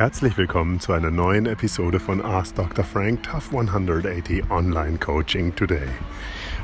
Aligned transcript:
Herzlich 0.00 0.38
willkommen 0.38 0.80
zu 0.80 0.94
einer 0.94 1.10
neuen 1.10 1.44
Episode 1.44 2.00
von 2.00 2.24
Ask 2.24 2.54
Dr. 2.54 2.86
Frank 2.86 3.22
Tough 3.22 3.48
180 3.48 4.50
Online 4.50 4.96
Coaching 4.96 5.54
Today. 5.54 5.88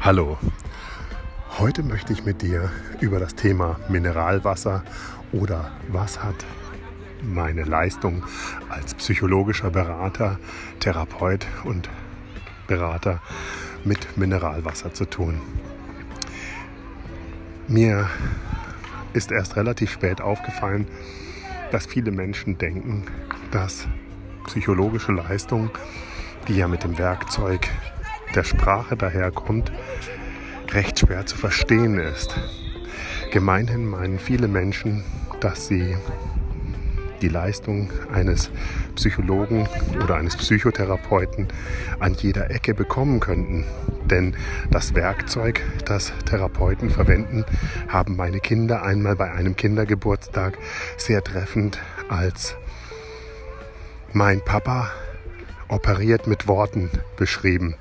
Hallo, 0.01 0.39
heute 1.59 1.83
möchte 1.83 2.15
ich 2.15 2.25
mit 2.25 2.41
dir 2.41 2.71
über 2.99 3.21
das 3.21 3.35
Thema 3.35 3.79
Mineralwasser 3.91 4.83
oder 5.33 5.71
was 5.89 6.25
hat 6.25 6.47
meine 7.23 7.65
Leistung 7.65 8.25
als 8.71 8.95
psychologischer 8.95 9.71
Berater, 9.71 10.39
Therapeut 10.81 11.47
und 11.65 11.91
Berater 12.67 13.21
mit 13.85 14.17
Mineralwasser 14.17 14.95
zu 14.95 15.05
tun. 15.05 15.43
Mir 17.69 18.09
ist 19.13 19.31
erst 19.31 19.57
relativ 19.57 19.91
spät 19.91 20.23
aufgefallen, 20.23 20.87
dass 21.71 21.87
viele 21.87 22.11
Menschen 22.11 22.59
denken, 22.59 23.05
dass 23.57 23.89
psychologische 24.45 25.13
Leistung, 25.13 25.71
die 26.47 26.57
ja 26.57 26.69
mit 26.69 26.85
dem 26.85 26.99
Werkzeug 26.99 27.67
der 28.35 28.45
Sprache 28.45 28.99
daherkommt, 28.99 29.73
recht 30.73 30.99
schwer 30.99 31.25
zu 31.25 31.39
verstehen 31.39 31.99
ist. 31.99 32.39
Gemeinhin 33.33 33.87
meinen 33.87 34.19
viele 34.19 34.47
Menschen, 34.47 35.05
dass 35.41 35.69
sie 35.69 35.97
die 37.23 37.29
Leistung 37.29 37.91
eines 38.13 38.51
Psychologen 38.95 39.67
oder 40.05 40.17
eines 40.17 40.37
Psychotherapeuten 40.37 41.49
an 41.99 42.13
jeder 42.13 42.51
Ecke 42.51 42.75
bekommen 42.75 43.21
könnten. 43.21 43.65
Denn 44.05 44.37
das 44.71 44.95
Werkzeug, 44.95 45.63
das 45.87 46.13
Therapeuten 46.27 46.91
verwenden, 46.91 47.47
haben 47.89 48.17
meine 48.17 48.41
Kinder 48.41 48.83
einmal 48.83 49.17
bei 49.17 49.33
einem 49.33 49.57
Kindergeburtstag 49.57 50.59
sehr 50.99 51.25
treffend 51.25 51.79
als 52.11 52.55
mein 54.13 54.41
Papa 54.45 54.91
operiert 55.69 56.27
mit 56.27 56.47
Worten 56.47 56.91
beschrieben. 57.17 57.77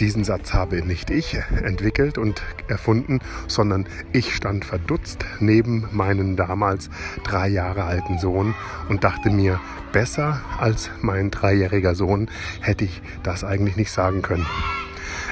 Diesen 0.00 0.24
Satz 0.24 0.52
habe 0.52 0.82
nicht 0.82 1.10
ich 1.10 1.38
entwickelt 1.62 2.18
und 2.18 2.42
erfunden, 2.66 3.20
sondern 3.46 3.86
ich 4.12 4.34
stand 4.34 4.64
verdutzt 4.64 5.24
neben 5.38 5.88
meinem 5.92 6.34
damals 6.34 6.90
drei 7.24 7.48
Jahre 7.48 7.84
alten 7.84 8.18
Sohn 8.18 8.54
und 8.88 9.04
dachte 9.04 9.30
mir, 9.30 9.60
besser 9.92 10.40
als 10.58 10.90
mein 11.02 11.30
dreijähriger 11.30 11.94
Sohn 11.94 12.30
hätte 12.60 12.84
ich 12.84 13.02
das 13.22 13.44
eigentlich 13.44 13.76
nicht 13.76 13.92
sagen 13.92 14.22
können. 14.22 14.46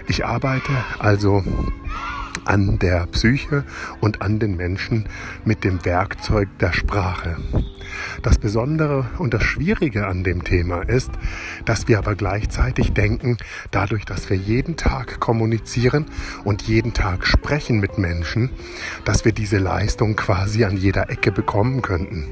Ich 0.06 0.24
arbeite 0.24 0.72
also 0.98 1.42
an 2.44 2.78
der 2.78 3.06
Psyche 3.06 3.64
und 4.00 4.22
an 4.22 4.38
den 4.38 4.56
Menschen 4.56 5.06
mit 5.44 5.64
dem 5.64 5.84
Werkzeug 5.84 6.48
der 6.58 6.72
Sprache. 6.72 7.36
Das 8.22 8.38
Besondere 8.38 9.06
und 9.18 9.34
das 9.34 9.42
Schwierige 9.42 10.06
an 10.06 10.24
dem 10.24 10.44
Thema 10.44 10.82
ist, 10.82 11.10
dass 11.64 11.88
wir 11.88 11.98
aber 11.98 12.14
gleichzeitig 12.14 12.92
denken, 12.92 13.36
dadurch, 13.70 14.04
dass 14.04 14.30
wir 14.30 14.36
jeden 14.36 14.76
Tag 14.76 15.20
kommunizieren 15.20 16.06
und 16.44 16.62
jeden 16.62 16.94
Tag 16.94 17.26
sprechen 17.26 17.80
mit 17.80 17.98
Menschen, 17.98 18.50
dass 19.04 19.24
wir 19.24 19.32
diese 19.32 19.58
Leistung 19.58 20.16
quasi 20.16 20.64
an 20.64 20.76
jeder 20.76 21.10
Ecke 21.10 21.32
bekommen 21.32 21.82
könnten. 21.82 22.26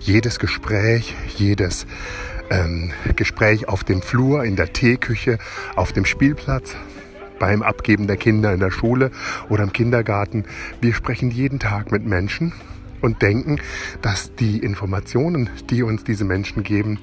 Jedes 0.00 0.38
Gespräch, 0.38 1.14
jedes 1.36 1.86
ähm, 2.50 2.92
Gespräch 3.16 3.68
auf 3.68 3.84
dem 3.84 4.02
Flur, 4.02 4.44
in 4.44 4.56
der 4.56 4.72
Teeküche, 4.72 5.38
auf 5.76 5.92
dem 5.92 6.04
Spielplatz, 6.04 6.74
beim 7.40 7.62
Abgeben 7.62 8.06
der 8.06 8.16
Kinder 8.16 8.54
in 8.54 8.60
der 8.60 8.70
Schule 8.70 9.10
oder 9.48 9.64
im 9.64 9.72
Kindergarten. 9.72 10.44
Wir 10.80 10.94
sprechen 10.94 11.32
jeden 11.32 11.58
Tag 11.58 11.90
mit 11.90 12.06
Menschen 12.06 12.52
und 13.00 13.22
denken, 13.22 13.58
dass 14.02 14.32
die 14.36 14.58
Informationen, 14.58 15.50
die 15.70 15.82
uns 15.82 16.04
diese 16.04 16.24
Menschen 16.24 16.62
geben, 16.62 17.00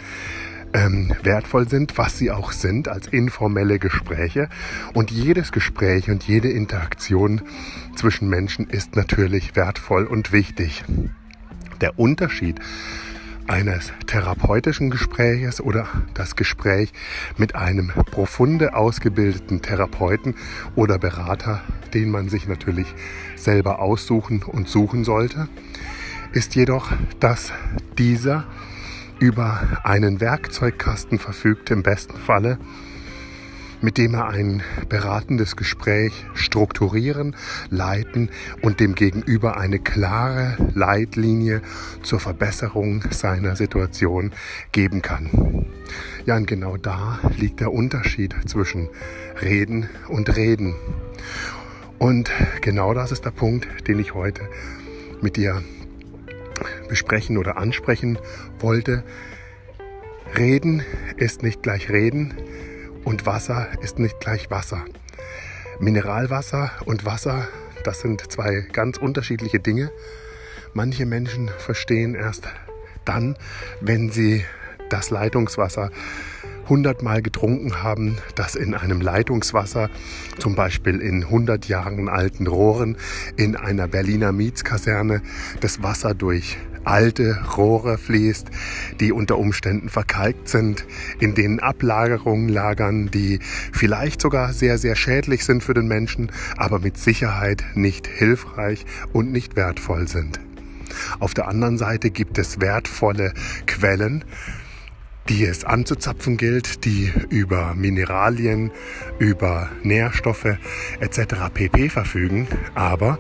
ähm, 0.74 1.14
wertvoll 1.24 1.68
sind, 1.68 1.98
was 1.98 2.18
sie 2.18 2.32
auch 2.32 2.52
sind, 2.52 2.88
als 2.88 3.08
informelle 3.08 3.80
Gespräche. 3.80 4.50
Und 4.94 5.12
jedes 5.12 5.52
Gespräch 5.52 6.10
und 6.10 6.24
jede 6.24 6.50
Interaktion 6.50 7.42
zwischen 7.96 8.30
Menschen 8.30 8.68
ist 8.70 8.96
natürlich 8.96 9.56
wertvoll 9.56 10.06
und 10.06 10.32
wichtig. 10.32 10.84
Der 11.82 12.00
Unterschied 12.00 12.60
eines 13.48 13.92
therapeutischen 14.06 14.90
Gespräches 14.90 15.62
oder 15.62 15.88
das 16.14 16.36
Gespräch 16.36 16.92
mit 17.38 17.56
einem 17.56 17.90
profunde 18.12 18.76
ausgebildeten 18.76 19.62
Therapeuten 19.62 20.36
oder 20.76 21.00
Berater, 21.00 21.62
den 21.94 22.12
man 22.12 22.30
sich 22.30 22.48
natürlich 22.48 22.94
selber 23.36 23.80
aussuchen 23.80 24.44
und 24.44 24.68
suchen 24.68 25.04
sollte, 25.04 25.48
ist 26.34 26.56
jedoch, 26.56 26.92
dass 27.20 27.52
dieser 27.98 28.46
über 29.20 29.80
einen 29.84 30.22
Werkzeugkasten 30.22 31.18
verfügt, 31.18 31.72
im 31.72 31.84
besten 31.84 32.18
Falle, 32.18 32.60
mit 33.82 33.98
dem 33.98 34.14
er 34.16 34.28
ein 34.28 34.64
beratendes 34.90 35.56
Gespräch 35.56 36.26
strukturieren, 36.34 37.36
leiten 37.70 38.30
und 38.62 38.80
dem 38.80 38.96
Gegenüber 38.96 39.58
eine 39.58 39.80
klare 39.80 40.58
Leitlinie 40.74 41.62
zur 42.02 42.20
Verbesserung 42.20 43.04
seiner 43.12 43.56
Situation 43.56 44.32
geben 44.72 45.02
kann. 45.02 45.66
Ja, 46.26 46.36
und 46.36 46.48
genau 46.48 46.78
da 46.78 47.20
liegt 47.38 47.60
der 47.60 47.72
Unterschied 47.72 48.36
zwischen 48.48 48.90
Reden 49.42 49.90
und 50.08 50.36
Reden. 50.36 50.76
Und 52.00 52.32
genau 52.62 52.94
das 52.94 53.12
ist 53.12 53.26
der 53.26 53.32
Punkt, 53.32 53.68
den 53.88 54.00
ich 54.00 54.14
heute 54.14 54.42
mit 55.22 55.36
dir 55.36 55.64
besprechen 56.90 57.38
oder 57.38 57.58
ansprechen 57.58 58.18
wollte. 58.60 59.04
Reden 60.38 60.84
ist 61.18 61.44
nicht 61.44 61.64
gleich 61.64 61.90
Reden 61.90 62.34
und 63.08 63.26
Wasser 63.26 63.70
ist 63.82 64.00
nicht 64.00 64.20
gleich 64.20 64.52
Wasser. 64.52 64.84
Mineralwasser 65.80 66.72
und 66.84 67.06
Wasser, 67.06 67.48
das 67.86 68.02
sind 68.02 68.30
zwei 68.30 68.68
ganz 68.74 68.98
unterschiedliche 68.98 69.62
Dinge. 69.62 69.92
Manche 70.74 71.06
Menschen 71.06 71.50
verstehen 71.58 72.16
erst 72.16 72.50
dann, 73.06 73.38
wenn 73.80 74.10
sie 74.10 74.44
das 74.90 75.10
Leitungswasser 75.10 75.90
hundertmal 76.70 77.22
getrunken 77.22 77.84
haben, 77.84 78.18
dass 78.36 78.56
in 78.56 78.74
einem 78.74 79.02
Leitungswasser, 79.02 79.90
zum 80.40 80.56
Beispiel 80.56 81.00
in 81.00 81.24
100 81.24 81.68
Jahren 81.68 82.10
alten 82.10 82.48
Rohren, 82.48 82.98
in 83.36 83.56
einer 83.56 83.88
Berliner 83.88 84.32
Mietskaserne, 84.32 85.22
das 85.62 85.84
Wasser 85.84 86.14
durch 86.14 86.58
alte 86.84 87.38
Rohre 87.58 87.98
fließt, 87.98 88.48
die 89.00 89.12
unter 89.12 89.38
Umständen 89.38 89.90
verkalkt 89.90 90.48
sind, 90.48 90.86
in 91.20 91.36
denen 91.36 91.60
Ablagerungen 91.60 92.50
lagern, 92.50 93.12
die 93.12 93.40
vielleicht 93.74 94.22
sogar 94.22 94.54
sehr, 94.54 94.78
sehr 94.78 94.96
schädlich 94.96 95.44
sind 95.44 95.64
für 95.64 95.74
den 95.74 95.88
Menschen, 95.88 96.32
aber 96.56 96.80
mit 96.80 96.98
Sicherheit 96.98 97.64
nicht 97.76 98.08
hilfreich 98.08 98.86
und 99.12 99.32
nicht 99.32 99.56
wertvoll 99.56 100.08
sind. 100.08 100.40
Auf 101.20 101.34
der 101.34 101.48
anderen 101.48 101.78
Seite 101.78 102.10
gibt 102.10 102.38
es 102.38 102.62
wertvolle 102.62 103.34
Quellen, 103.66 104.24
die 105.30 105.46
es 105.46 105.64
anzuzapfen 105.64 106.38
gilt, 106.38 106.86
die 106.86 107.12
über 107.30 107.74
Mineralien, 107.76 108.72
über 109.20 109.70
Nährstoffe 109.84 110.58
etc. 111.00 111.36
pp 111.54 111.90
verfügen, 111.90 112.48
aber 112.76 113.20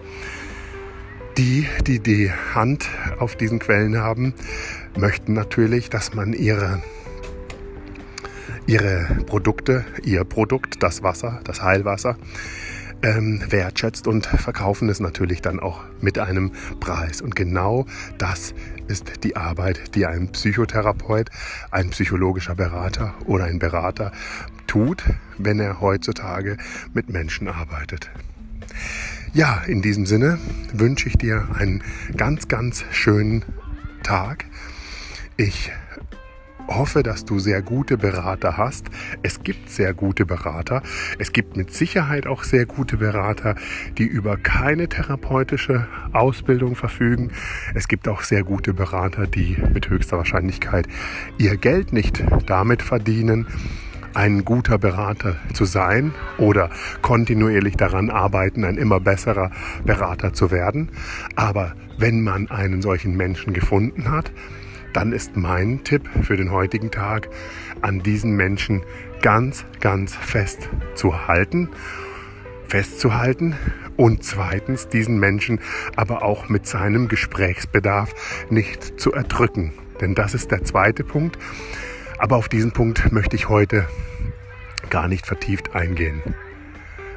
die, 1.37 1.67
die 1.85 1.99
die 1.99 2.31
Hand 2.31 2.89
auf 3.19 3.35
diesen 3.35 3.59
Quellen 3.59 3.97
haben, 3.97 4.33
möchten 4.97 5.33
natürlich, 5.33 5.89
dass 5.89 6.13
man 6.13 6.33
ihre, 6.33 6.81
ihre 8.65 9.07
Produkte, 9.27 9.85
ihr 10.03 10.23
Produkt, 10.23 10.81
das 10.81 11.03
Wasser, 11.03 11.41
das 11.43 11.61
Heilwasser, 11.61 12.17
ähm, 13.01 13.43
wertschätzt 13.49 14.07
und 14.07 14.25
verkaufen 14.25 14.89
es 14.89 14.99
natürlich 14.99 15.41
dann 15.41 15.59
auch 15.59 15.81
mit 16.01 16.19
einem 16.19 16.51
Preis. 16.79 17.21
Und 17.21 17.35
genau 17.35 17.85
das 18.17 18.53
ist 18.87 19.23
die 19.23 19.35
Arbeit, 19.35 19.95
die 19.95 20.05
ein 20.05 20.31
Psychotherapeut, 20.31 21.29
ein 21.71 21.89
psychologischer 21.89 22.55
Berater 22.55 23.13
oder 23.25 23.45
ein 23.45 23.59
Berater 23.59 24.11
tut, 24.67 25.03
wenn 25.37 25.59
er 25.59 25.81
heutzutage 25.81 26.57
mit 26.93 27.09
Menschen 27.09 27.47
arbeitet. 27.47 28.09
Ja, 29.33 29.61
in 29.67 29.81
diesem 29.81 30.05
Sinne 30.05 30.39
wünsche 30.73 31.07
ich 31.07 31.17
dir 31.17 31.47
einen 31.57 31.83
ganz, 32.15 32.47
ganz 32.47 32.83
schönen 32.91 33.43
Tag. 34.03 34.45
Ich 35.35 35.71
hoffe, 36.67 37.03
dass 37.03 37.25
du 37.25 37.39
sehr 37.39 37.61
gute 37.61 37.97
Berater 37.97 38.57
hast. 38.57 38.87
Es 39.23 39.43
gibt 39.43 39.69
sehr 39.69 39.93
gute 39.93 40.25
Berater. 40.25 40.81
Es 41.17 41.31
gibt 41.31 41.57
mit 41.57 41.73
Sicherheit 41.73 42.27
auch 42.27 42.43
sehr 42.43 42.65
gute 42.65 42.97
Berater, 42.97 43.55
die 43.97 44.05
über 44.05 44.37
keine 44.37 44.87
therapeutische 44.89 45.87
Ausbildung 46.13 46.75
verfügen. 46.75 47.31
Es 47.73 47.87
gibt 47.87 48.07
auch 48.07 48.21
sehr 48.21 48.43
gute 48.43 48.73
Berater, 48.73 49.27
die 49.27 49.57
mit 49.73 49.89
höchster 49.89 50.17
Wahrscheinlichkeit 50.17 50.87
ihr 51.37 51.57
Geld 51.57 51.93
nicht 51.93 52.23
damit 52.45 52.81
verdienen, 52.81 53.47
ein 54.13 54.45
guter 54.45 54.79
Berater 54.79 55.35
zu 55.53 55.65
sein 55.65 56.13
oder 56.39 56.71
kontinuierlich 57.03 57.75
daran 57.75 58.09
arbeiten, 58.09 58.63
ein 58.63 58.77
immer 58.77 58.99
besserer 58.99 59.51
Berater 59.85 60.33
zu 60.33 60.49
werden. 60.49 60.89
Aber 61.35 61.73
wenn 61.99 62.23
man 62.23 62.49
einen 62.49 62.81
solchen 62.81 63.15
Menschen 63.15 63.53
gefunden 63.53 64.09
hat, 64.09 64.31
dann 64.93 65.13
ist 65.13 65.35
mein 65.35 65.83
Tipp 65.83 66.09
für 66.23 66.37
den 66.37 66.51
heutigen 66.51 66.91
Tag, 66.91 67.29
an 67.81 68.01
diesen 68.01 68.35
Menschen 68.35 68.83
ganz, 69.21 69.65
ganz 69.79 70.15
fest 70.15 70.69
zu 70.95 71.27
halten, 71.27 71.69
festzuhalten 72.67 73.55
und 73.95 74.23
zweitens 74.23 74.87
diesen 74.89 75.19
Menschen 75.19 75.59
aber 75.95 76.23
auch 76.23 76.49
mit 76.49 76.67
seinem 76.67 77.07
Gesprächsbedarf 77.07 78.13
nicht 78.49 78.99
zu 78.99 79.11
erdrücken. 79.11 79.73
Denn 80.01 80.15
das 80.15 80.33
ist 80.33 80.51
der 80.51 80.63
zweite 80.63 81.03
Punkt. 81.03 81.37
Aber 82.19 82.35
auf 82.35 82.49
diesen 82.49 82.71
Punkt 82.71 83.11
möchte 83.11 83.35
ich 83.35 83.49
heute 83.49 83.87
gar 84.89 85.07
nicht 85.07 85.25
vertieft 85.25 85.75
eingehen. 85.75 86.21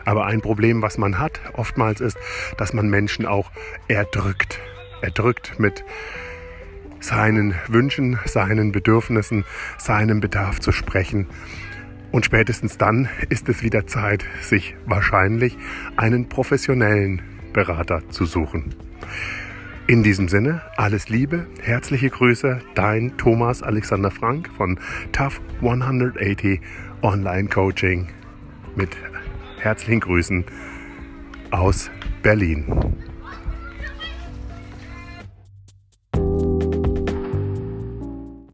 Aber 0.05 0.27
ein 0.27 0.41
Problem, 0.41 0.83
was 0.83 0.99
man 0.99 1.19
hat, 1.19 1.41
oftmals 1.53 2.01
ist, 2.01 2.19
dass 2.57 2.73
man 2.73 2.89
Menschen 2.89 3.27
auch 3.27 3.51
erdrückt. 3.89 4.59
Erdrückt 5.03 5.59
mit 5.59 5.85
seinen 7.01 7.55
Wünschen, 7.69 8.19
seinen 8.27 8.73
Bedürfnissen, 8.73 9.45
seinem 9.79 10.21
Bedarf 10.21 10.61
zu 10.61 10.73
sprechen. 10.73 11.27
Und 12.13 12.25
spätestens 12.25 12.77
dann 12.77 13.09
ist 13.29 13.49
es 13.49 13.63
wieder 13.63 13.87
Zeit, 13.87 14.25
sich 14.41 14.77
wahrscheinlich 14.87 15.57
einen 15.97 16.29
professionellen 16.29 17.23
Berater 17.53 18.03
zu 18.11 18.27
suchen. 18.27 18.75
In 19.87 20.03
diesem 20.03 20.29
Sinne, 20.29 20.63
alles 20.77 21.09
Liebe, 21.09 21.47
herzliche 21.63 22.11
Grüße, 22.11 22.61
dein 22.75 23.17
Thomas 23.17 23.63
Alexander 23.63 24.11
Frank 24.11 24.49
von 24.57 24.79
Tough 25.11 25.41
180 25.63 26.61
Online 27.03 27.49
Coaching 27.49 28.09
mit 28.77 28.97
herzlichen 29.59 30.01
Grüßen 30.01 30.45
aus 31.51 31.91
Berlin. 32.23 32.67